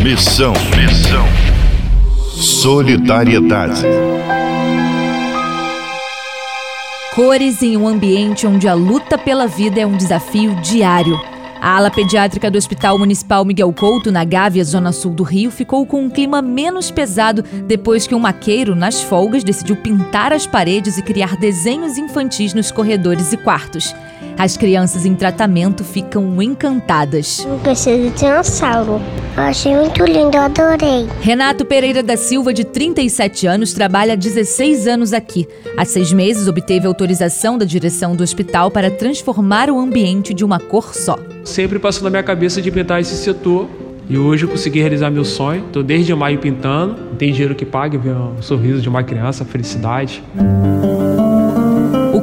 [0.00, 1.26] Missão, missão.
[2.36, 3.82] Solidariedade.
[7.16, 11.20] Cores em um ambiente onde a luta pela vida é um desafio diário.
[11.60, 15.84] A ala pediátrica do Hospital Municipal Miguel Couto, na Gávea, zona sul do Rio, ficou
[15.84, 20.96] com um clima menos pesado depois que um maqueiro, nas folgas, decidiu pintar as paredes
[20.96, 23.92] e criar desenhos infantis nos corredores e quartos.
[24.40, 27.44] As crianças em tratamento ficam encantadas.
[27.46, 28.98] Eu preciso de dinossauro.
[29.36, 31.06] Eu achei muito lindo, eu adorei.
[31.20, 35.46] Renato Pereira da Silva, de 37 anos, trabalha há 16 anos aqui.
[35.76, 40.58] Há seis meses, obteve autorização da direção do hospital para transformar o ambiente de uma
[40.58, 41.18] cor só.
[41.44, 43.68] Sempre passou na minha cabeça de pintar esse setor
[44.08, 45.66] e hoje eu consegui realizar meu sonho.
[45.66, 46.96] Estou desde maio pintando.
[47.10, 50.22] Não tem dinheiro que pague ver o sorriso de uma criança, a felicidade.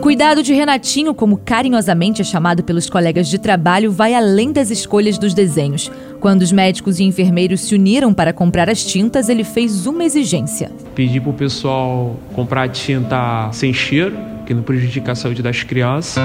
[0.08, 4.72] O cuidado de Renatinho, como carinhosamente é chamado pelos colegas de trabalho, vai além das
[4.72, 5.92] escolhas dos desenhos.
[6.22, 10.72] Quando os médicos e enfermeiros se uniram para comprar as tintas, ele fez uma exigência.
[10.96, 16.24] Pedi para o pessoal comprar tinta sem cheiro, que não prejudica a saúde das crianças.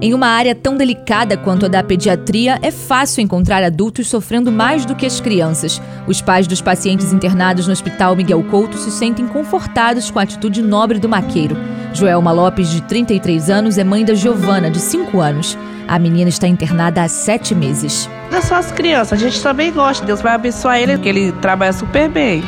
[0.00, 4.86] Em uma área tão delicada quanto a da pediatria, é fácil encontrar adultos sofrendo mais
[4.86, 5.82] do que as crianças.
[6.06, 10.62] Os pais dos pacientes internados no Hospital Miguel Couto se sentem confortados com a atitude
[10.62, 11.56] nobre do maqueiro.
[11.96, 15.58] Joelma Lopes, de 33 anos, é mãe da Giovana, de 5 anos.
[15.88, 18.08] A menina está internada há sete meses.
[18.30, 20.04] Não só as crianças, a gente também gosta.
[20.04, 22.42] Deus vai abençoar ele, porque ele trabalha super bem.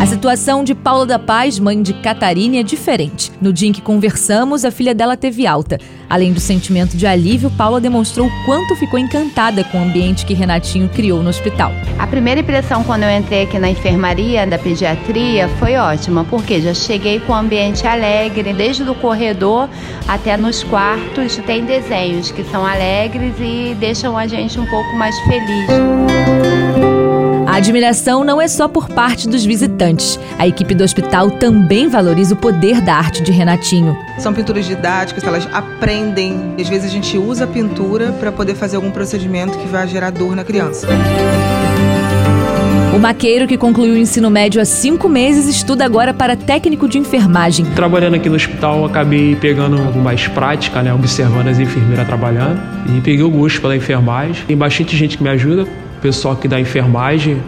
[0.00, 3.30] A situação de Paula da Paz, mãe de Catarina, é diferente.
[3.38, 5.78] No dia em que conversamos, a filha dela teve alta.
[6.08, 10.32] Além do sentimento de alívio, Paula demonstrou o quanto ficou encantada com o ambiente que
[10.32, 11.70] Renatinho criou no hospital.
[11.98, 16.72] A primeira impressão quando eu entrei aqui na enfermaria da pediatria foi ótima, porque já
[16.72, 19.68] cheguei com um ambiente alegre, desde o corredor
[20.08, 25.14] até nos quartos tem desenhos que são alegres e deixam a gente um pouco mais
[25.20, 26.99] feliz.
[27.50, 30.20] A admiração não é só por parte dos visitantes.
[30.38, 33.98] A equipe do hospital também valoriza o poder da arte de Renatinho.
[34.20, 36.54] São pinturas didáticas, elas aprendem.
[36.60, 40.10] Às vezes a gente usa a pintura para poder fazer algum procedimento que vai gerar
[40.10, 40.86] dor na criança.
[42.94, 46.98] O maqueiro, que concluiu o ensino médio há cinco meses, estuda agora para técnico de
[46.98, 47.64] enfermagem.
[47.74, 52.60] Trabalhando aqui no hospital, acabei pegando mais prática, né, observando as enfermeiras trabalhando.
[52.96, 54.44] E peguei o gosto pela enfermagem.
[54.46, 55.66] Tem bastante gente que me ajuda,
[56.00, 57.42] pessoal aqui da enfermagem,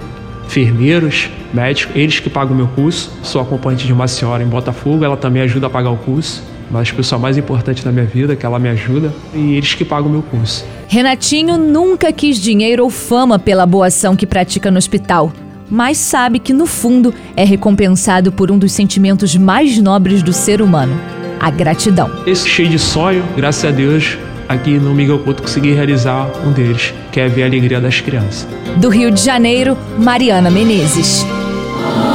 [0.47, 3.11] enfermeiros, médicos, eles que pagam o meu curso.
[3.23, 6.43] Sou acompanhante de uma senhora em Botafogo, ela também ajuda a pagar o curso.
[6.71, 9.85] Mas a pessoa mais importante da minha vida, que ela me ajuda, e eles que
[9.85, 10.65] pagam o meu curso.
[10.89, 15.33] Renatinho nunca quis dinheiro ou fama pela boa ação que pratica no hospital,
[15.69, 20.62] mas sabe que no fundo é recompensado por um dos sentimentos mais nobres do ser
[20.62, 20.99] humano:
[21.41, 22.11] a gratidão.
[22.27, 24.17] Esse cheio de sonho, graças a Deus,
[24.49, 28.47] aqui no Miguel Couto consegui realizar um deles, que é ver a alegria das crianças.
[28.77, 31.27] Do Rio de Janeiro, Mariana Menezes.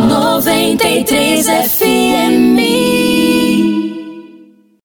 [0.08, 2.58] 93 FM